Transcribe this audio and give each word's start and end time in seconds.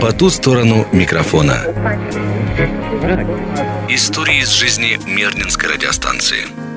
По 0.00 0.12
ту 0.12 0.30
сторону 0.30 0.86
микрофона. 0.92 1.62
Истории 3.88 4.42
из 4.42 4.50
жизни 4.50 4.98
Мирнинской 5.06 5.72
радиостанции. 5.74 6.67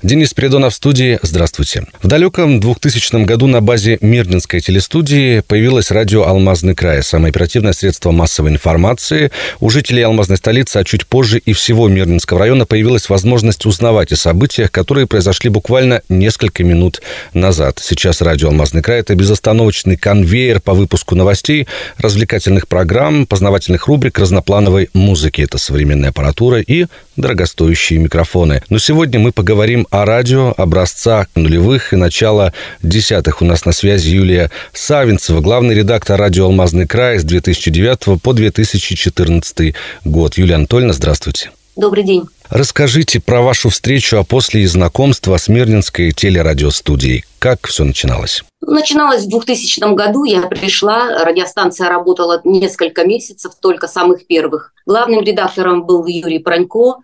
Денис 0.00 0.32
Придонов 0.32 0.74
в 0.74 0.76
студии. 0.76 1.18
Здравствуйте. 1.22 1.84
В 2.00 2.06
далеком 2.06 2.60
2000 2.60 3.24
году 3.24 3.48
на 3.48 3.60
базе 3.60 3.98
Мирнинской 4.00 4.60
телестудии 4.60 5.40
появилось 5.40 5.90
радио 5.90 6.22
«Алмазный 6.22 6.76
край», 6.76 7.02
самое 7.02 7.30
оперативное 7.30 7.72
средство 7.72 8.12
массовой 8.12 8.50
информации. 8.50 9.32
У 9.58 9.70
жителей 9.70 10.02
алмазной 10.02 10.36
столицы, 10.36 10.76
а 10.76 10.84
чуть 10.84 11.04
позже 11.04 11.38
и 11.38 11.52
всего 11.52 11.88
Мирнинского 11.88 12.38
района 12.38 12.64
появилась 12.64 13.08
возможность 13.08 13.66
узнавать 13.66 14.12
о 14.12 14.16
событиях, 14.16 14.70
которые 14.70 15.08
произошли 15.08 15.50
буквально 15.50 16.02
несколько 16.08 16.62
минут 16.62 17.02
назад. 17.34 17.80
Сейчас 17.82 18.22
радио 18.22 18.50
«Алмазный 18.50 18.82
край»— 18.82 19.00
это 19.00 19.16
безостановочный 19.16 19.96
конвейер 19.96 20.60
по 20.60 20.74
выпуску 20.74 21.16
новостей, 21.16 21.66
развлекательных 21.96 22.68
программ, 22.68 23.26
познавательных 23.26 23.88
рубрик, 23.88 24.16
разноплановой 24.20 24.90
музыки. 24.92 25.42
Это 25.42 25.58
современная 25.58 26.10
аппаратура 26.10 26.60
и 26.60 26.86
дорогостоящие 27.18 27.98
микрофоны. 27.98 28.62
Но 28.70 28.78
сегодня 28.78 29.20
мы 29.20 29.32
поговорим 29.32 29.86
о 29.90 30.04
радио 30.04 30.54
образца 30.56 31.26
нулевых 31.34 31.92
и 31.92 31.96
начала 31.96 32.54
десятых. 32.82 33.42
У 33.42 33.44
нас 33.44 33.64
на 33.66 33.72
связи 33.72 34.10
Юлия 34.10 34.50
Савинцева, 34.72 35.40
главный 35.40 35.74
редактор 35.74 36.18
радио 36.18 36.46
«Алмазный 36.46 36.86
край» 36.86 37.18
с 37.18 37.24
2009 37.24 38.22
по 38.22 38.32
2014 38.32 39.74
год. 40.04 40.38
Юлия 40.38 40.54
Анатольевна, 40.54 40.94
здравствуйте. 40.94 41.50
Добрый 41.78 42.02
день. 42.02 42.24
Расскажите 42.50 43.20
про 43.20 43.40
вашу 43.40 43.68
встречу, 43.68 44.18
а 44.18 44.24
после 44.24 44.62
и 44.62 44.66
знакомства 44.66 45.36
с 45.36 45.46
Мирнинской 45.46 46.10
телерадиостудией. 46.10 47.24
Как 47.38 47.68
все 47.68 47.84
начиналось? 47.84 48.42
Начиналось 48.60 49.26
в 49.26 49.28
2000 49.28 49.94
году. 49.94 50.24
Я 50.24 50.42
пришла, 50.42 51.24
радиостанция 51.24 51.88
работала 51.88 52.40
несколько 52.42 53.04
месяцев, 53.04 53.52
только 53.60 53.86
самых 53.86 54.26
первых. 54.26 54.72
Главным 54.86 55.22
редактором 55.22 55.84
был 55.84 56.04
Юрий 56.06 56.40
Пронько 56.40 56.96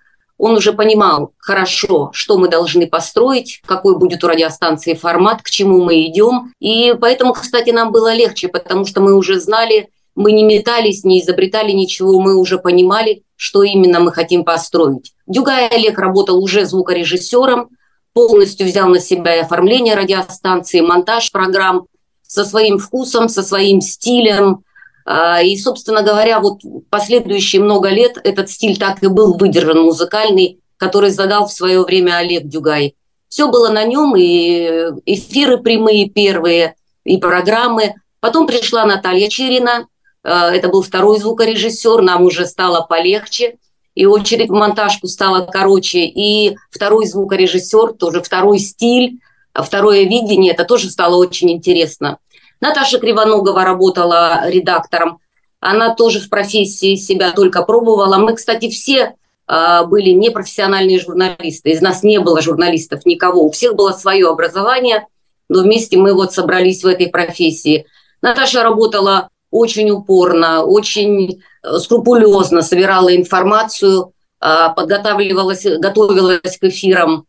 он 0.45 0.57
уже 0.57 0.75
понимал 0.75 1.33
хорошо, 1.39 2.11
что 2.13 2.37
мы 2.37 2.49
должны 2.49 2.87
построить, 2.87 3.63
какой 3.65 3.97
будет 3.97 4.23
у 4.25 4.29
радиостанции 4.29 4.93
формат, 4.93 5.41
к 5.41 5.49
чему 5.49 5.83
мы 5.83 6.05
идем. 6.05 6.53
И 6.61 6.95
поэтому, 7.01 7.33
кстати, 7.33 7.71
нам 7.71 7.91
было 7.91 8.13
легче, 8.15 8.49
потому 8.49 8.85
что 8.85 9.01
мы 9.01 9.15
уже 9.15 9.41
знали, 9.41 9.89
мы 10.15 10.33
не 10.33 10.43
метались, 10.43 11.03
не 11.03 11.23
изобретали 11.23 11.73
ничего, 11.73 12.21
мы 12.21 12.37
уже 12.37 12.59
понимали, 12.59 13.23
что 13.37 13.63
именно 13.63 14.01
мы 14.01 14.13
хотим 14.13 14.45
построить. 14.45 15.15
Дюгай 15.27 15.67
Олег 15.69 15.99
работал 15.99 16.45
уже 16.45 16.67
звукорежиссером, 16.67 17.71
полностью 18.13 18.67
взял 18.67 18.91
на 18.91 19.01
себя 19.01 19.41
оформление 19.41 19.95
радиостанции, 19.95 20.83
монтаж 20.83 21.33
программ 21.33 21.87
со 22.27 22.45
своим 22.45 22.79
вкусом, 22.79 23.31
со 23.31 23.43
своим 23.43 23.81
стилем, 23.81 24.63
и, 25.07 25.57
собственно 25.59 26.03
говоря, 26.03 26.41
вот 26.41 26.61
последующие 26.89 27.63
много 27.63 27.91
лет 27.91 28.19
этот 28.25 28.51
стиль 28.51 28.79
так 28.79 29.03
и 29.03 29.07
был 29.07 29.37
выдержан 29.37 29.83
музыкальный, 29.83 30.61
который 30.79 31.11
задал 31.11 31.47
в 31.47 31.53
свое 31.53 31.83
время 31.83 32.17
Олег 32.17 32.45
Дюгай. 32.45 32.95
Все 33.29 33.49
было 33.49 33.69
на 33.69 33.85
нем, 33.85 34.15
и 34.17 34.93
эфиры 35.07 35.59
прямые 35.59 36.09
первые, 36.09 36.77
и 37.05 37.19
программы. 37.19 37.95
Потом 38.21 38.47
пришла 38.47 38.87
Наталья 38.87 39.29
Черина, 39.29 39.89
а, 40.23 40.55
это 40.55 40.69
был 40.69 40.83
второй 40.83 41.19
звукорежиссер, 41.19 42.01
нам 42.01 42.23
уже 42.23 42.47
стало 42.47 42.83
полегче, 42.83 43.59
и 43.95 44.07
очередь 44.07 44.51
в 44.51 44.55
монтажку 44.55 45.07
стала 45.07 45.47
короче, 45.47 46.05
и 46.05 46.57
второй 46.71 47.07
звукорежиссер, 47.07 47.93
тоже 47.95 48.23
второй 48.23 48.59
стиль, 48.59 49.21
второе 49.53 50.05
видение, 50.05 50.53
это 50.53 50.65
тоже 50.65 50.91
стало 50.91 51.17
очень 51.17 51.51
интересно. 51.51 52.19
Наташа 52.61 52.99
Кривоногова 52.99 53.65
работала 53.65 54.49
редактором. 54.49 55.19
Она 55.61 55.95
тоже 55.95 56.21
в 56.21 56.29
профессии 56.29 56.95
себя 56.95 57.33
только 57.33 57.63
пробовала. 57.63 58.19
Мы, 58.19 58.35
кстати, 58.35 58.69
все 58.69 59.15
э, 59.49 59.85
были 59.87 60.11
непрофессиональные 60.11 61.01
журналисты. 61.01 61.71
Из 61.71 61.81
нас 61.81 62.03
не 62.03 62.21
было 62.21 62.43
журналистов 62.43 63.07
никого. 63.07 63.45
У 63.45 63.51
всех 63.51 63.75
было 63.75 63.93
свое 63.93 64.29
образование, 64.29 65.07
но 65.49 65.63
вместе 65.63 65.97
мы 65.97 66.13
вот 66.15 66.33
собрались 66.33 66.85
в 66.85 66.87
этой 66.87 67.09
профессии. 67.09 67.87
Наташа 68.21 68.63
работала 68.63 69.31
очень 69.51 69.91
упорно, 69.91 70.65
очень 70.65 71.41
э, 71.63 71.79
скрупулезно, 71.79 72.61
собирала 72.61 73.15
информацию, 73.15 74.13
э, 74.41 74.67
подготавливалась, 74.75 75.65
готовилась 75.65 76.59
к 76.59 76.65
эфирам. 76.65 77.25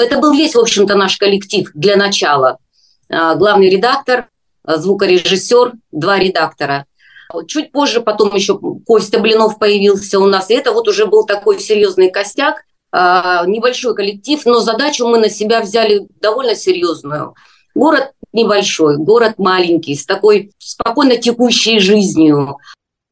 Это 0.00 0.18
был 0.18 0.32
весь, 0.32 0.54
в 0.54 0.60
общем-то, 0.60 0.94
наш 0.94 1.16
коллектив 1.16 1.68
для 1.74 1.96
начала. 1.96 2.58
Э, 3.08 3.34
главный 3.36 3.68
редактор, 3.68 4.28
звукорежиссер, 4.78 5.72
два 5.92 6.18
редактора. 6.18 6.86
Чуть 7.46 7.72
позже 7.72 8.00
потом 8.00 8.34
еще 8.34 8.58
Костя 8.58 9.20
Блинов 9.20 9.58
появился 9.58 10.18
у 10.18 10.26
нас, 10.26 10.50
и 10.50 10.54
это 10.54 10.72
вот 10.72 10.88
уже 10.88 11.06
был 11.06 11.24
такой 11.24 11.60
серьезный 11.60 12.10
костяк, 12.10 12.64
э, 12.92 12.98
небольшой 13.46 13.94
коллектив, 13.94 14.44
но 14.46 14.60
задачу 14.60 15.06
мы 15.06 15.18
на 15.18 15.30
себя 15.30 15.60
взяли 15.60 16.06
довольно 16.20 16.54
серьезную. 16.54 17.34
Город 17.74 18.12
небольшой, 18.32 18.96
город 18.96 19.34
маленький, 19.38 19.94
с 19.94 20.04
такой 20.04 20.50
спокойно 20.58 21.16
текущей 21.16 21.78
жизнью. 21.78 22.58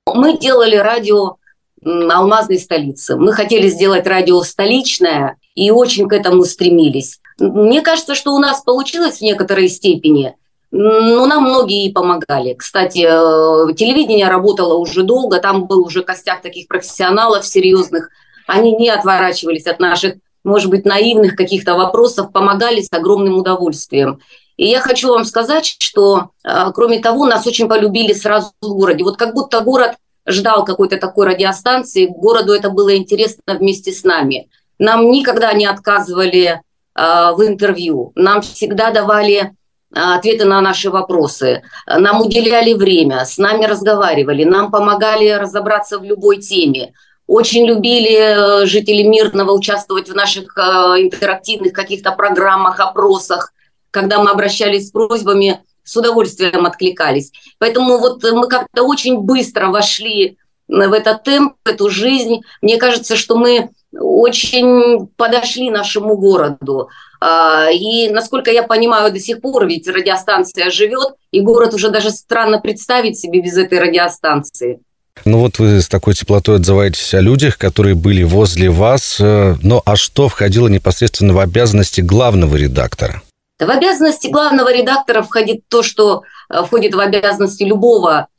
Мы 0.07 0.37
делали 0.37 0.77
радио 0.77 1.37
алмазной 1.85 2.59
столицы. 2.59 3.15
Мы 3.15 3.33
хотели 3.33 3.69
сделать 3.69 4.07
радио 4.07 4.43
столичное 4.43 5.37
и 5.55 5.71
очень 5.71 6.09
к 6.09 6.13
этому 6.13 6.45
стремились. 6.45 7.21
Мне 7.39 7.83
кажется, 7.83 8.17
что 8.17 8.33
у 8.33 8.39
нас 8.41 8.63
получилось 8.63 9.19
в 9.19 9.23
некоторой 9.23 9.69
степени– 9.69 10.35
ну, 10.71 11.27
нам 11.27 11.45
многие 11.45 11.87
и 11.87 11.93
помогали. 11.93 12.55
Кстати, 12.55 12.99
э, 12.99 13.75
телевидение 13.75 14.29
работало 14.29 14.75
уже 14.75 15.03
долго, 15.03 15.41
там 15.41 15.67
был 15.67 15.85
уже 15.85 16.03
костяк 16.03 16.43
таких 16.43 16.69
профессионалов 16.69 17.47
серьезных. 17.47 18.11
Они 18.47 18.73
не 18.73 18.91
отворачивались 18.91 19.67
от 19.67 19.81
наших, 19.81 20.17
может 20.45 20.71
быть, 20.71 20.85
наивных 20.85 21.37
каких-то 21.37 21.75
вопросов, 21.75 22.33
помогали 22.33 22.83
с 22.83 22.93
огромным 22.93 23.39
удовольствием. 23.39 24.21
И 24.59 24.67
я 24.67 24.81
хочу 24.81 25.11
вам 25.11 25.25
сказать, 25.25 25.77
что, 25.79 26.31
э, 26.45 26.73
кроме 26.75 26.99
того, 26.99 27.27
нас 27.27 27.47
очень 27.47 27.69
полюбили 27.69 28.13
сразу 28.13 28.53
в 28.61 28.69
городе. 28.69 29.05
Вот 29.05 29.17
как 29.17 29.33
будто 29.33 29.61
город 29.61 29.95
ждал 30.27 30.65
какой-то 30.65 30.99
такой 30.99 31.27
радиостанции, 31.29 32.07
городу 32.07 32.53
это 32.53 32.69
было 32.69 32.95
интересно 32.95 33.55
вместе 33.55 33.93
с 33.93 34.05
нами. 34.05 34.51
Нам 34.79 35.11
никогда 35.11 35.53
не 35.55 35.65
отказывали 35.65 36.61
э, 36.95 37.33
в 37.33 37.43
интервью, 37.47 38.13
нам 38.15 38.43
всегда 38.43 38.91
давали 38.91 39.55
ответы 39.93 40.45
на 40.45 40.61
наши 40.61 40.91
вопросы. 40.91 41.63
Нам 41.87 42.21
уделяли 42.21 42.75
время, 42.75 43.25
с 43.25 43.39
нами 43.39 43.65
разговаривали, 43.65 44.45
нам 44.45 44.71
помогали 44.71 45.29
разобраться 45.31 45.99
в 45.99 46.05
любой 46.05 46.39
теме. 46.39 46.93
Очень 47.27 47.67
любили 47.67 48.63
э, 48.63 48.67
жители 48.67 49.03
Мирного 49.03 49.53
участвовать 49.53 50.09
в 50.09 50.15
наших 50.15 50.57
э, 50.57 50.61
интерактивных 51.03 51.73
каких-то 51.75 52.13
программах, 52.13 52.81
опросах. 52.81 53.53
Когда 53.91 54.23
мы 54.23 54.31
обращались 54.31 54.89
с 54.89 54.91
просьбами, 54.91 55.61
с 55.85 55.97
удовольствием 55.97 56.67
откликались. 56.67 57.33
Поэтому 57.59 57.99
вот 57.99 58.23
мы 58.23 58.49
как-то 58.49 58.83
очень 58.83 59.19
быстро 59.19 59.69
вошли 59.69 60.39
в 60.69 60.93
этот 60.93 61.23
темп, 61.23 61.55
в 61.65 61.69
эту 61.69 61.91
жизнь. 61.91 62.43
Мне 62.63 62.77
кажется, 62.77 63.17
что 63.17 63.37
мы 63.37 63.71
очень 63.93 65.09
подошли 65.17 65.71
нашему 65.71 66.17
городу. 66.17 66.89
А, 67.21 67.69
и, 67.73 68.11
насколько 68.11 68.51
я 68.51 68.63
понимаю, 68.63 69.13
до 69.13 69.19
сих 69.19 69.41
пор 69.41 69.67
ведь 69.67 69.89
радиостанция 69.89 70.71
живет, 70.71 71.15
и 71.33 71.41
город 71.41 71.75
уже 71.75 71.91
даже 71.91 72.11
странно 72.11 72.61
представить 72.61 73.19
себе 73.19 73.41
без 73.41 73.57
этой 73.57 73.79
радиостанции. 73.79 74.81
Ну 75.25 75.41
вот 75.41 75.59
вы 75.59 75.81
с 75.81 75.89
такой 75.89 76.15
теплотой 76.15 76.57
отзываетесь 76.57 77.13
о 77.15 77.21
людях, 77.21 77.59
которые 77.59 77.95
были 77.95 78.23
возле 78.23 78.71
вас. 78.71 79.19
Э, 79.21 79.57
но 79.63 79.83
а 79.85 79.97
что 79.97 80.29
входило 80.29 80.69
непосредственно 80.69 81.33
в 81.33 81.41
обязанности 81.41 82.01
главного 82.01 82.55
редактора? 82.55 83.23
Да 83.59 83.67
в 83.67 83.71
обязанности 83.71 84.29
главного 84.29 84.73
редактора 84.73 85.23
входит 85.23 85.63
то, 85.69 85.83
что 85.83 86.23
э, 86.49 86.63
входит 86.63 86.95
в 86.95 87.01
обязанности 87.01 87.65
любого 87.65 88.29
э, 88.29 88.38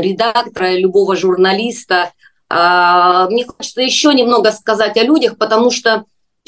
редактора, 0.00 0.76
любого 0.76 1.16
журналиста. 1.16 2.12
А, 2.48 3.28
мне 3.28 3.44
хочется 3.44 3.82
еще 3.82 4.14
немного 4.14 4.52
сказать 4.52 4.96
о 4.96 5.02
людях, 5.02 5.36
потому 5.36 5.70
что 5.70 6.04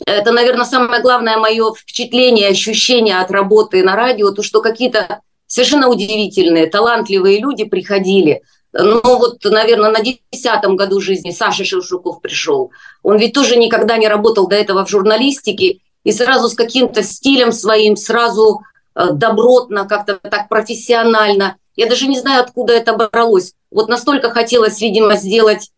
это, 0.07 0.33
наверное, 0.33 0.65
самое 0.65 1.03
главное 1.03 1.37
мое 1.37 1.75
впечатление, 1.75 2.49
ощущение 2.49 3.19
от 3.21 3.31
работы 3.31 3.83
на 3.83 3.97
радио, 3.97 4.31
то, 4.31 4.43
что 4.43 4.61
какие-то 4.61 5.21
совершенно 5.47 5.89
удивительные, 5.89 6.67
талантливые 6.67 7.41
люди 7.41 7.65
приходили. 7.65 8.43
Ну 8.73 9.01
вот, 9.03 9.45
наверное, 9.45 9.91
на 9.91 10.01
десятом 10.01 10.77
году 10.77 11.01
жизни 11.01 11.33
Саша 11.33 11.65
Шевшуков 11.65 12.21
пришел. 12.21 12.71
Он 13.03 13.19
ведь 13.19 13.35
тоже 13.35 13.57
никогда 13.57 13.97
не 13.97 14.09
работал 14.09 14.47
до 14.47 14.57
этого 14.57 14.87
в 14.87 14.91
журналистике, 14.91 15.81
и 16.05 16.13
сразу 16.13 16.49
с 16.49 16.55
каким-то 16.55 17.03
стилем 17.03 17.53
своим, 17.53 17.97
сразу 17.97 18.61
э, 18.61 18.63
добротно, 19.13 19.87
как-то 19.87 20.17
так 20.17 20.49
профессионально. 20.49 21.57
Я 21.77 21.89
даже 21.89 22.07
не 22.09 22.19
знаю, 22.19 22.43
откуда 22.43 22.73
это 22.75 22.93
бралось. 22.95 23.55
Вот 23.71 23.89
настолько 23.89 24.31
хотелось, 24.31 24.81
видимо, 24.81 25.17
сделать 25.17 25.71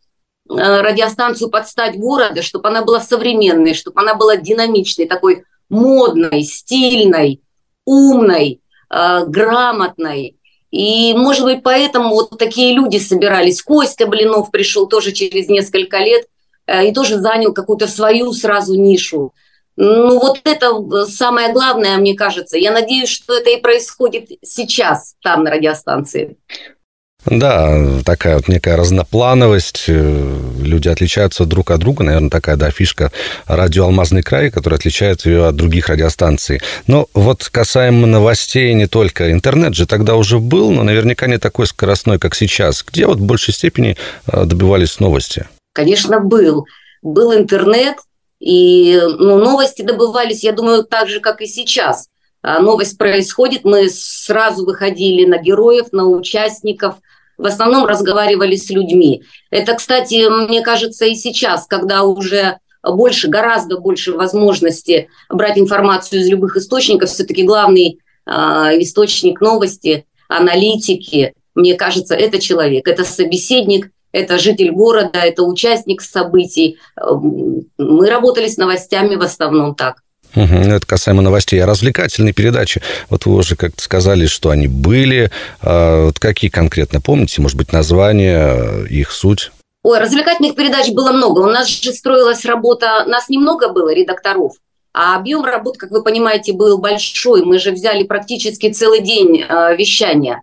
Э, 0.51 0.81
радиостанцию 0.83 1.51
под 1.51 1.69
стать 1.69 1.99
города, 1.99 2.43
чтобы 2.43 2.69
она 2.69 2.83
была 2.83 3.01
современной, 3.01 3.75
чтобы 3.75 4.01
она 4.01 4.15
была 4.15 4.37
динамичной, 4.37 5.07
такой 5.07 5.45
модной, 5.69 6.43
стильной, 6.43 7.41
умной, 7.85 8.61
э, 8.91 9.25
грамотной. 9.27 10.37
И, 10.71 11.15
может 11.15 11.45
быть, 11.45 11.63
поэтому 11.63 12.11
вот 12.11 12.39
такие 12.39 12.75
люди 12.75 12.99
собирались. 12.99 13.63
Костя 13.63 14.07
Блинов 14.07 14.51
пришел 14.51 14.89
тоже 14.89 15.13
через 15.13 15.49
несколько 15.49 15.99
лет 15.99 16.27
э, 16.67 16.89
и 16.89 16.93
тоже 16.93 17.19
занял 17.19 17.53
какую-то 17.53 17.87
свою 17.87 18.33
сразу 18.33 18.75
нишу. 18.75 19.33
Ну, 19.77 20.19
вот 20.19 20.41
это 20.45 20.67
э, 20.67 21.07
самое 21.07 21.53
главное, 21.53 21.97
мне 21.97 22.15
кажется. 22.15 22.59
Я 22.59 22.73
надеюсь, 22.73 23.09
что 23.09 23.35
это 23.35 23.51
и 23.51 23.61
происходит 23.61 24.29
сейчас 24.43 25.15
там, 25.23 25.45
на 25.45 25.51
радиостанции. 25.51 26.37
Да, 27.25 28.03
такая 28.05 28.37
вот 28.37 28.49
некая 28.49 28.77
разноплановость. 28.77 29.85
Э, 29.87 30.41
люди 30.61 30.89
отличаются 30.89 31.45
друг 31.45 31.71
от 31.71 31.81
друга. 31.81 32.03
Наверное, 32.03 32.31
такая, 32.31 32.57
да, 32.57 32.71
фишка 32.71 33.13
радио 33.47 33.85
«Алмазный 33.85 34.23
край», 34.23 34.51
которая 34.51 34.79
отличает 34.79 35.25
ее 35.25 35.47
от 35.47 35.55
других 35.55 35.89
радиостанций. 35.89 36.61
Но 36.89 37.07
вот 37.15 37.49
касаемо 37.49 38.07
новостей 38.07 38.75
не 38.75 38.89
только. 38.89 39.31
Интернет 39.31 39.75
же 39.75 39.87
тогда 39.87 40.17
уже 40.17 40.41
был, 40.41 40.73
но 40.73 40.83
наверняка 40.83 41.29
не 41.29 41.39
такой 41.39 41.67
скоростной, 41.67 42.19
как 42.19 42.35
сейчас. 42.35 42.85
Где 42.85 43.07
вот 43.07 43.19
в 43.19 43.25
большей 43.25 43.55
степени 43.55 43.97
э, 44.27 44.45
добивались 44.45 44.99
новости? 44.99 45.47
Конечно, 45.73 46.19
был. 46.19 46.67
Был 47.03 47.33
интернет, 47.35 47.97
и 48.43 49.01
ну, 49.19 49.39
новости 49.39 49.83
добывались, 49.83 50.45
я 50.45 50.53
думаю, 50.53 50.85
так 50.85 51.09
же, 51.09 51.21
как 51.21 51.41
и 51.41 51.47
сейчас. 51.47 52.09
А 52.43 52.61
новость 52.61 52.99
происходит, 52.99 53.65
мы 53.65 53.89
сразу 53.89 54.67
выходили 54.67 55.25
на 55.25 55.39
героев, 55.39 55.93
на 55.93 56.07
участников– 56.09 56.97
в 57.43 57.47
основном 57.47 57.87
разговаривали 57.87 58.55
с 58.55 58.71
людьми. 58.71 59.25
Это, 59.51 59.75
кстати, 59.75 60.29
мне 60.47 60.63
кажется, 60.63 61.07
и 61.07 61.15
сейчас, 61.15 61.67
когда 61.67 62.05
уже 62.05 62.59
больше, 62.85 63.29
гораздо 63.29 63.79
больше 63.79 64.13
возможности 64.13 65.09
брать 65.29 65.59
информацию 65.59 66.21
из 66.21 66.29
любых 66.29 66.57
источников, 66.57 67.11
все-таки 67.11 67.43
главный 67.43 67.99
э, 68.27 68.31
источник 68.31 69.41
новости, 69.41 70.07
аналитики, 70.29 71.35
мне 71.55 71.75
кажется, 71.75 72.15
это 72.15 72.39
человек, 72.39 72.87
это 72.87 73.05
собеседник, 73.05 73.91
это 74.13 74.39
житель 74.39 74.71
города, 74.71 75.19
это 75.19 75.43
участник 75.43 76.03
событий. 76.03 76.79
Мы 76.97 78.09
работали 78.09 78.49
с 78.49 78.57
новостями 78.57 79.17
в 79.17 79.23
основном 79.23 79.75
так. 79.75 80.03
Угу, 80.35 80.55
это 80.55 80.87
касаемо 80.87 81.23
новостей. 81.23 81.63
А 81.63 81.67
развлекательные 81.67 82.33
передачи, 82.33 82.81
вот 83.11 83.27
вы 83.27 83.35
уже 83.35 83.57
как-то 83.57 83.83
сказали, 83.83 84.27
что 84.27 84.51
они 84.51 84.67
были. 84.67 85.31
А 85.61 86.07
вот 86.07 86.19
какие 86.19 86.51
конкретно 86.51 87.01
помните? 87.01 87.43
Может 87.43 87.59
быть, 87.59 87.73
название, 87.73 88.87
их 88.89 89.11
суть? 89.13 89.51
Ой, 89.83 89.99
развлекательных 89.99 90.55
передач 90.55 90.91
было 90.91 91.13
много. 91.13 91.41
У 91.41 91.47
нас 91.47 91.69
же 91.69 91.93
строилась 91.93 92.45
работа, 92.45 93.05
нас 93.07 93.29
немного 93.29 93.69
было, 93.69 93.93
редакторов, 93.93 94.53
а 94.95 95.17
объем 95.17 95.45
работ, 95.45 95.77
как 95.77 95.91
вы 95.91 96.03
понимаете, 96.03 96.53
был 96.53 96.79
большой. 96.79 97.45
Мы 97.45 97.59
же 97.59 97.73
взяли 97.73 98.05
практически 98.05 98.71
целый 98.71 99.01
день 99.01 99.43
э, 99.43 99.77
вещания. 99.77 100.43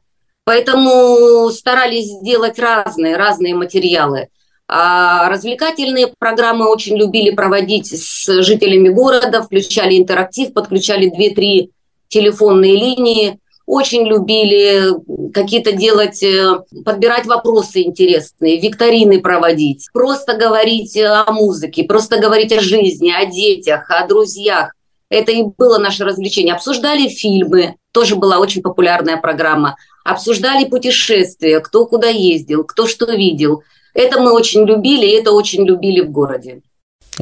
Поэтому 0.50 1.48
старались 1.51 2.07
сделать 2.07 2.57
разные, 2.57 3.18
разные 3.18 3.54
материалы. 3.54 4.30
А 4.68 5.30
развлекательные 5.30 6.12
программы 6.18 6.68
очень 6.68 6.98
любили 6.98 7.30
проводить 7.30 7.94
с 7.94 8.42
жителями 8.42 8.90
города, 8.90 9.44
включали 9.44 9.96
интерактив, 9.96 10.51
подключали 10.51 11.12
2-3 11.16 11.69
телефонные 12.07 12.78
линии. 12.78 13.38
Очень 13.68 14.07
любили 14.07 15.31
какие-то 15.34 15.74
делать, 15.74 16.24
э, 16.24 16.62
подбирать 16.84 17.28
вопросы 17.28 17.84
интересные, 17.84 18.60
викторины 18.60 19.22
проводить, 19.22 19.88
просто 19.94 20.36
говорить 20.36 20.98
о 20.98 21.31
музыке, 21.31 21.84
просто 21.84 22.19
говорить 22.19 22.52
о 22.54 22.60
жизни, 22.60 23.12
о 23.12 23.28
детях, 23.28 23.86
о 23.92 24.07
друзьях. 24.07 24.74
Это 25.10 25.31
и 25.31 25.44
было 25.44 25.78
наше 25.78 26.06
развлечение. 26.06 26.56
Обсуждали 26.56 27.07
фильмы, 27.07 27.75
тоже 28.00 28.16
была 28.16 28.40
очень 28.40 28.62
популярная 28.62 29.18
программа. 29.18 29.75
Обсуждали 30.06 30.66
путешествия, 30.66 31.60
кто 31.60 31.86
куда 31.86 32.07
ездил, 32.07 32.63
кто 32.63 32.88
что 32.88 33.12
видел– 33.12 33.63
это 33.94 34.19
мы 34.22 34.31
очень 34.31 34.66
любили, 34.66 35.06
и 35.06 35.12
это 35.12 35.31
очень 35.31 35.66
любили 35.66 36.01
в 36.01 36.12
городе. 36.12 36.62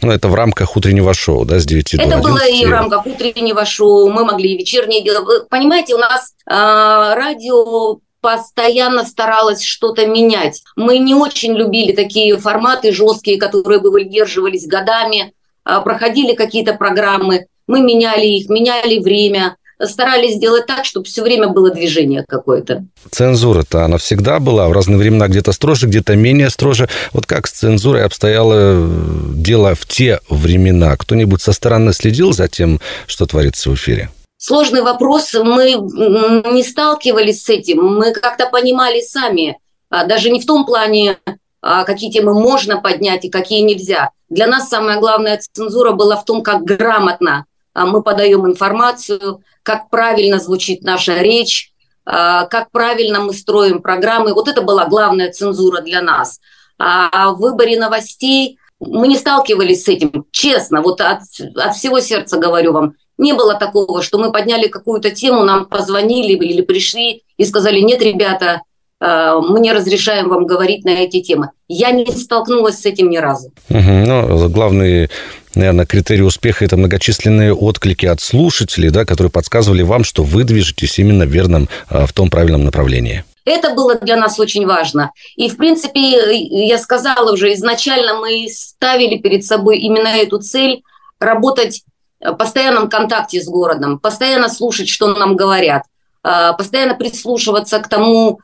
Ну, 0.01 0.11
это 0.11 0.27
в 0.27 0.35
рамках 0.35 0.77
утреннего 0.77 1.13
шоу, 1.13 1.43
да, 1.43 1.59
с 1.59 1.65
9 1.65 1.95
это 1.95 1.97
до 1.97 2.17
11? 2.17 2.19
Это 2.19 2.31
было 2.31 2.47
и 2.47 2.65
в 2.65 2.69
рамках 2.69 3.05
утреннего 3.07 3.65
шоу, 3.65 4.09
мы 4.09 4.25
могли 4.25 4.53
и 4.53 4.57
вечерние 4.57 5.03
дела. 5.03 5.21
Вы 5.23 5.45
понимаете, 5.49 5.95
у 5.95 5.97
нас 5.97 6.33
э, 6.45 6.53
радио 6.53 7.97
постоянно 8.21 9.05
старалась 9.05 9.63
что-то 9.63 10.05
менять. 10.05 10.61
Мы 10.75 10.99
не 10.99 11.15
очень 11.15 11.53
любили 11.55 11.93
такие 11.93 12.37
форматы 12.37 12.91
жесткие, 12.91 13.39
которые 13.39 13.79
бы 13.79 13.89
выдерживались 13.89 14.67
годами, 14.67 15.33
э, 15.65 15.81
проходили 15.83 16.35
какие-то 16.35 16.73
программы, 16.73 17.47
мы 17.65 17.81
меняли 17.81 18.25
их, 18.25 18.49
меняли 18.49 18.99
время– 18.99 19.55
старались 19.85 20.35
сделать 20.35 20.65
так, 20.65 20.85
чтобы 20.85 21.05
все 21.05 21.21
время 21.21 21.49
было 21.49 21.71
движение 21.71 22.25
какое-то. 22.27 22.85
Цензура-то 23.11 23.85
она 23.85 23.97
всегда 23.97 24.39
была, 24.39 24.67
в 24.67 24.71
разные 24.71 24.97
времена 24.97 25.27
где-то 25.27 25.51
строже, 25.51 25.87
где-то 25.87 26.15
менее 26.15 26.49
строже. 26.49 26.89
Вот 27.13 27.25
как 27.25 27.47
с 27.47 27.51
цензурой 27.51 28.03
обстояло 28.03 28.53
э, 28.55 28.87
дело 29.35 29.75
в 29.75 29.85
те 29.85 30.19
времена? 30.29 30.95
Кто-нибудь 30.97 31.41
со 31.41 31.53
стороны 31.53 31.93
следил 31.93 32.33
за 32.33 32.47
тем, 32.47 32.79
что 33.05 33.25
творится 33.25 33.69
в 33.69 33.75
эфире? 33.75 34.09
Сложный 34.37 34.81
вопрос. 34.81 35.33
Мы 35.33 35.73
не 35.73 36.63
сталкивались 36.63 37.43
с 37.43 37.49
этим. 37.49 37.83
Мы 37.83 38.13
как-то 38.13 38.47
понимали 38.47 39.01
сами. 39.01 39.57
А 39.89 40.05
даже 40.05 40.29
не 40.29 40.39
в 40.39 40.45
том 40.45 40.65
плане, 40.65 41.17
а 41.61 41.85
какие 41.85 42.11
темы 42.11 42.33
можно 42.33 42.79
поднять 42.79 43.25
и 43.25 43.29
какие 43.29 43.61
нельзя. 43.61 44.11
Для 44.29 44.45
нас 44.47 44.69
самая 44.69 44.99
главная 44.99 45.39
цензура 45.39 45.93
была 45.93 46.17
в 46.17 46.25
том, 46.25 46.43
как 46.43 46.63
грамотно 46.63 47.45
мы 47.85 48.01
подаем 48.01 48.45
информацию, 48.47 49.41
как 49.63 49.89
правильно 49.89 50.39
звучит 50.39 50.83
наша 50.83 51.19
речь, 51.19 51.71
а, 52.05 52.45
как 52.45 52.71
правильно 52.71 53.19
мы 53.19 53.33
строим 53.33 53.81
программы. 53.81 54.33
Вот 54.33 54.47
это 54.47 54.61
была 54.61 54.85
главная 54.85 55.31
цензура 55.31 55.81
для 55.81 56.01
нас. 56.01 56.39
А 56.79 57.31
в 57.31 57.39
выборе 57.39 57.77
новостей 57.79 58.59
мы 58.79 59.07
не 59.07 59.17
сталкивались 59.17 59.83
с 59.83 59.87
этим, 59.87 60.25
честно, 60.31 60.81
вот 60.81 61.01
от, 61.01 61.21
от 61.55 61.75
всего 61.75 61.99
сердца 61.99 62.37
говорю 62.37 62.73
вам. 62.73 62.93
Не 63.17 63.33
было 63.33 63.55
такого, 63.55 64.03
что 64.03 64.19
мы 64.19 64.31
подняли 64.31 64.67
какую-то 64.67 65.09
тему, 65.09 65.43
нам 65.43 65.65
позвонили 65.65 66.33
или 66.33 66.61
пришли 66.61 67.23
и 67.37 67.45
сказали, 67.45 67.79
нет, 67.79 68.01
ребята, 68.01 68.61
а, 68.99 69.39
мы 69.41 69.59
не 69.59 69.73
разрешаем 69.73 70.29
вам 70.29 70.45
говорить 70.45 70.85
на 70.85 70.89
эти 70.91 71.21
темы. 71.21 71.51
Я 71.67 71.91
не 71.91 72.05
столкнулась 72.05 72.79
с 72.79 72.85
этим 72.85 73.09
ни 73.09 73.17
разу. 73.17 73.51
Угу. 73.69 73.79
Ну, 73.79 74.49
главный 74.49 75.09
наверное, 75.57 75.85
критерий 75.85 76.23
успеха– 76.23 76.65
это 76.65 76.77
многочисленные 76.77 77.53
отклики 77.53 78.05
от 78.05 78.21
слушателей, 78.21 78.89
да, 78.89 79.05
которые 79.05 79.31
подсказывали 79.31 79.81
вам, 79.81 80.03
что 80.03 80.23
вы 80.23 80.43
движетесь 80.43 80.99
именно 80.99 81.25
в 81.25 81.29
верном, 81.29 81.69
а, 81.89 82.05
в 82.05 82.13
том 82.13 82.29
правильном 82.29 82.63
направлении. 82.63 83.23
Это 83.45 83.73
было 83.73 83.95
для 83.95 84.17
нас 84.17 84.39
очень 84.39 84.65
важно. 84.65 85.11
И, 85.35 85.49
в 85.49 85.57
принципе, 85.57 86.37
я 86.67 86.77
сказала 86.77 87.31
уже, 87.31 87.53
изначально 87.53 88.15
мы 88.15 88.47
ставили 88.49 89.17
перед 89.17 89.45
собой 89.45 89.79
именно 89.79 90.07
эту 90.07 90.39
цель– 90.39 90.81
работать 91.19 91.83
в 92.19 92.33
постоянном 92.33 92.89
контакте 92.89 93.41
с 93.41 93.47
городом, 93.47 93.99
постоянно 93.99 94.49
слушать, 94.49 94.89
что 94.89 95.07
нам 95.13 95.35
говорят, 95.35 95.83
а, 96.23 96.53
постоянно 96.53 96.95
прислушиваться 96.95 97.79
к 97.79 97.87
тому, 97.87 98.39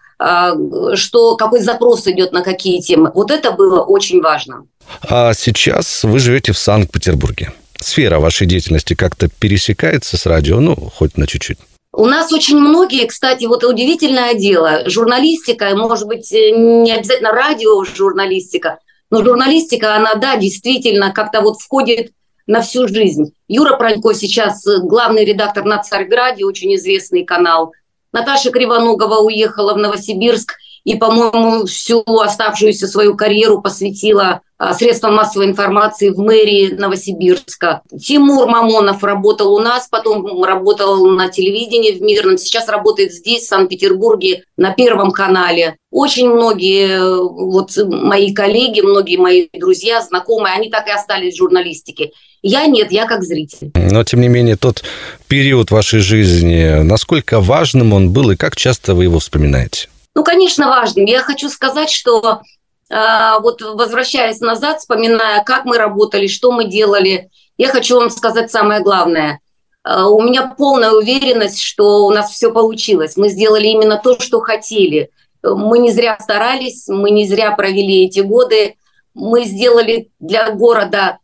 что, 0.95 1.35
какой 1.35 1.59
запрос 1.59 2.07
идет 2.07 2.31
на 2.31 2.41
какие 2.41 2.81
темы. 2.81 3.11
Вот 3.13 3.31
это 3.31 3.51
было 3.51 3.81
очень 3.81 4.21
важно. 4.21 4.65
А 5.09 5.33
сейчас 5.33 6.03
вы 6.03 6.19
живете 6.19 6.53
в 6.53 6.57
Санкт-Петербурге. 6.57 7.51
Сфера 7.79 8.19
вашей 8.19 8.47
деятельности 8.47 8.93
как-то 8.93 9.27
пересекается 9.27 10.15
с 10.15 10.25
радио, 10.25 10.59
ну, 10.59 10.75
хоть 10.75 11.17
на 11.17 11.27
чуть-чуть. 11.27 11.57
У 11.91 12.05
нас 12.05 12.31
очень 12.31 12.57
многие, 12.57 13.05
кстати, 13.05 13.45
вот 13.45 13.63
удивительное 13.63 14.33
дело, 14.33 14.89
журналистика, 14.89 15.75
может 15.75 16.07
быть, 16.07 16.31
не 16.31 16.91
обязательно 16.91 17.31
радиожурналистика, 17.31 18.79
но 19.11 19.23
журналистика, 19.23 19.95
она, 19.95 20.15
да, 20.15 20.37
действительно 20.37 21.11
как-то 21.11 21.41
вот 21.41 21.59
входит 21.59 22.13
на 22.47 22.61
всю 22.61 22.87
жизнь. 22.87 23.33
Юра 23.47 23.77
Пронько 23.77 24.13
сейчас 24.13 24.63
главный 24.65 25.23
редактор 25.23 25.65
на 25.65 25.83
Царьграде, 25.83 26.45
очень 26.45 26.73
известный 26.75 27.25
канал. 27.25 27.73
Наташа 28.13 28.51
Кривоногова 28.51 29.21
уехала 29.21 29.73
в 29.73 29.77
Новосибирск 29.77 30.57
и, 30.83 30.95
по-моему, 30.95 31.65
всю 31.65 32.03
оставшуюся 32.05 32.87
свою 32.87 33.15
карьеру 33.15 33.61
посвятила 33.61 34.41
а, 34.57 34.73
средствам 34.73 35.15
массовой 35.15 35.47
информации 35.47 36.09
в 36.09 36.19
мэрии 36.19 36.73
Новосибирска. 36.73 37.81
Тимур 37.99 38.47
Мамонов 38.47 39.03
работал 39.03 39.53
у 39.53 39.59
нас, 39.59 39.87
потом 39.89 40.43
работал 40.43 41.05
на 41.07 41.29
телевидении 41.29 41.91
в 41.91 42.01
Мирном, 42.01 42.37
сейчас 42.37 42.67
работает 42.67 43.13
здесь, 43.13 43.43
в 43.43 43.47
Санкт-Петербурге, 43.47 44.43
на 44.57 44.71
Первом 44.71 45.11
канале. 45.11 45.77
Очень 45.91 46.29
многие 46.29 47.13
вот 47.17 47.71
мои 47.77 48.33
коллеги, 48.33 48.81
многие 48.81 49.17
мои 49.17 49.47
друзья, 49.53 50.01
знакомые, 50.01 50.53
они 50.53 50.69
так 50.69 50.87
и 50.87 50.91
остались 50.91 51.35
в 51.35 51.37
журналистике. 51.37 52.11
Я 52.41 52.65
нет, 52.65 52.91
я 52.91 53.05
как 53.05 53.23
зритель. 53.23 53.71
Но, 53.75 54.03
тем 54.03 54.19
не 54.19 54.27
менее, 54.27 54.57
тот 54.57 54.83
период 55.27 55.71
вашей 55.71 55.99
жизни, 55.99 56.81
насколько 56.83 57.39
важным 57.39 57.93
он 57.93 58.11
был 58.11 58.31
и 58.31 58.35
как 58.35 58.57
часто 58.57 58.95
вы 58.95 59.05
его 59.05 59.19
вспоминаете? 59.19 59.87
Ну, 60.15 60.23
конечно, 60.23 60.67
важным. 60.67 61.05
Я 61.05 61.19
хочу 61.21 61.49
сказать, 61.49 61.89
что 61.89 62.41
э, 62.89 63.39
вот 63.41 63.61
возвращаясь 63.61 64.39
назад, 64.41 64.79
вспоминая, 64.79 65.43
как 65.43 65.65
мы 65.65 65.77
работали, 65.77 66.27
что 66.27 66.51
мы 66.51 66.65
делали, 66.65 67.29
я 67.57 67.69
хочу 67.69 67.97
вам 67.97 68.09
сказать 68.09 68.51
самое 68.51 68.81
главное. 68.81 69.39
Э, 69.83 70.03
у 70.03 70.21
меня 70.21 70.53
полная 70.57 70.91
уверенность, 70.91 71.61
что 71.61 72.05
у 72.05 72.11
нас 72.11 72.31
все 72.31 72.51
получилось. 72.51 73.17
Мы 73.17 73.29
сделали 73.29 73.67
именно 73.67 73.97
то, 73.97 74.19
что 74.19 74.39
хотели. 74.39 75.09
Мы 75.41 75.79
не 75.79 75.91
зря 75.91 76.17
старались, 76.21 76.87
мы 76.87 77.11
не 77.11 77.27
зря 77.27 77.51
провели 77.51 78.05
эти 78.05 78.21
годы. 78.21 78.75
Мы 79.13 79.43
сделали 79.43 80.09
для 80.19 80.51
города 80.51 81.19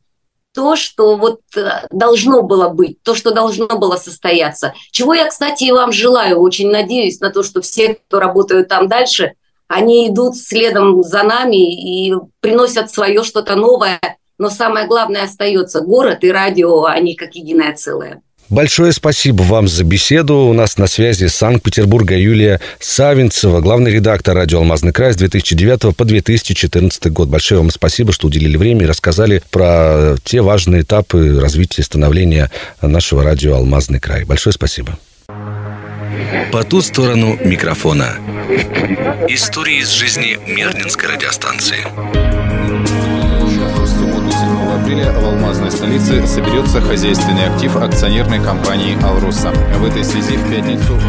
то, 0.60 0.76
что 0.76 1.16
вот 1.16 1.40
э, 1.56 1.88
должно 1.90 2.42
было 2.42 2.68
быть, 2.68 3.02
то, 3.02 3.16
что 3.16 3.32
должно 3.32 3.68
было 3.80 3.96
состояться. 3.96 4.74
Чего 4.92 5.14
я, 5.14 5.26
кстати, 5.26 5.64
и 5.64 5.72
вам 5.72 5.94
желаю. 5.94 6.42
Очень 6.42 6.70
надеюсь 6.70 7.22
на 7.22 7.30
то, 7.30 7.44
что 7.44 7.62
все, 7.62 7.94
кто 7.94 8.20
работают 8.20 8.68
там 8.68 8.90
дальше, 8.90 9.36
они 9.70 10.10
идут 10.10 10.36
следом 10.36 11.02
за 11.02 11.24
нами 11.24 12.10
и 12.10 12.14
приносят 12.42 12.92
свое 12.92 13.24
что-то 13.24 13.56
новое. 13.56 14.02
Но 14.38 14.50
самое 14.50 14.86
главное 14.86 15.24
остается 15.24 15.80
город 15.80 16.26
и 16.26 16.30
радио, 16.30 16.84
они 16.84 17.16
как 17.16 17.36
единое 17.36 17.74
целое. 17.74 18.22
Большое 18.50 18.94
спасибо 18.94 19.44
вам 19.44 19.68
за 19.68 19.84
беседу. 19.84 20.36
У 20.36 20.54
нас 20.54 20.78
на 20.78 20.88
связи 20.88 21.28
с 21.28 21.36
Санкт-Петербурга 21.36 22.18
Юлия 22.18 22.60
Савинцева, 22.80 23.62
главный 23.62 23.92
редактор 23.92 24.36
радио 24.36 24.58
«Алмазный 24.58 24.92
край» 24.92 25.14
с 25.14 25.18
2009 25.18 25.96
по 25.96 26.04
2014 26.04 27.12
год. 27.12 27.30
Большое 27.30 27.62
вам 27.62 27.70
спасибо, 27.70 28.12
что 28.12 28.26
уделили 28.26 28.58
время 28.58 28.86
и 28.86 28.88
рассказали 28.88 29.44
про 29.52 30.16
те 30.24 30.42
важные 30.42 30.82
этапы 30.82 31.40
развития 31.40 31.84
и 31.84 31.86
становления 31.86 32.50
нашего 32.82 33.24
радио 33.24 33.56
«Алмазный 33.56 34.00
край». 34.00 34.24
Большое 34.24 34.52
спасибо. 34.52 34.98
По 36.52 36.64
ту 36.64 36.82
сторону 36.82 37.38
микрофона. 37.44 38.16
Истории 39.28 39.82
из 39.82 39.90
жизни 39.90 40.40
Мирнинской 40.48 41.10
радиостанции 41.10 42.39
апреля 44.90 45.12
в 45.12 45.24
алмазной 45.24 45.70
столице 45.70 46.26
соберется 46.26 46.82
хозяйственный 46.82 47.46
актив 47.46 47.76
акционерной 47.76 48.40
компании 48.40 48.98
«Алруса». 49.04 49.52
В 49.52 49.86
этой 49.86 50.04
связи 50.04 50.36
в 50.36 50.50
пятницу... 50.50 51.00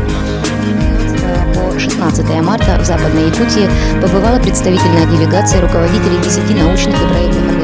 По 1.54 1.78
16 1.78 2.42
марта 2.42 2.78
в 2.78 2.84
Западной 2.84 3.28
Якутии 3.28 3.70
побывала 4.02 4.38
представительная 4.38 5.06
делегация 5.06 5.62
руководителей 5.62 6.18
10 6.22 6.62
научных 6.62 6.94
и 6.94 7.06
проектных 7.06 7.59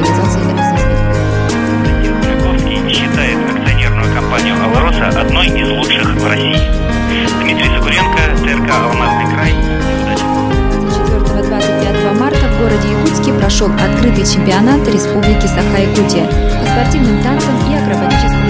прошел 14.17 14.23
открытый 14.23 14.25
чемпионат 14.25 14.87
Республики 14.87 15.45
Саха-Якутия 15.47 16.25
по 16.59 16.65
спортивным 16.65 17.21
танцам 17.21 17.53
и 17.69 17.75
акробатическому 17.75 18.49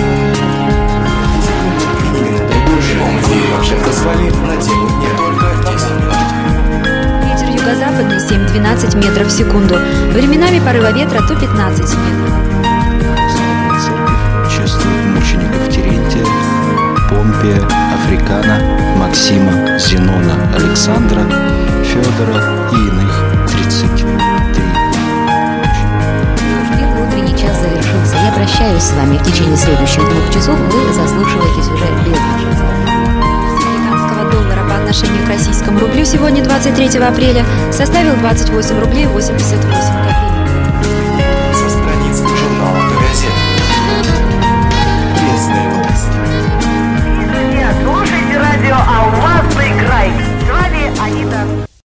Ветер 7.24 7.50
юго-западный 7.50 8.18
7-12 8.18 8.98
метров 8.98 9.28
в 9.28 9.32
секунду. 9.32 9.76
Временами 10.14 10.60
порыва 10.60 10.92
ветра 10.92 11.22
то 11.28 11.36
15 11.36 11.80
метров. 11.82 12.34
Чествует 14.50 15.08
Терентия, 15.70 16.26
Помпия, 17.10 17.62
Африкана, 17.94 18.58
Максима, 18.98 19.78
Зенона, 19.78 20.36
Александра, 20.56 21.22
Федора 21.84 22.70
и 22.72 22.76
иных 22.76 23.07
прощаюсь 28.48 28.84
с 28.84 28.92
вами. 28.94 29.18
В 29.18 29.24
течение 29.24 29.58
следующих 29.58 30.00
двух 30.10 30.34
часов 30.34 30.58
вы 30.58 30.94
заслушиваетесь 30.94 31.68
уже 31.68 31.86
без 32.06 32.18
доллара 34.32 34.68
по 34.68 34.76
отношению 34.78 35.26
к 35.26 35.30
российскому 35.30 35.80
рублю 35.80 36.06
сегодня, 36.06 36.44
23 36.44 37.00
апреля, 37.00 37.46
составил 37.72 38.16
28 38.16 38.80
рублей 38.80 39.06
88 39.06 39.70
копеек. 39.70 40.37